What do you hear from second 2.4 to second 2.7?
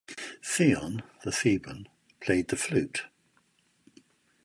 the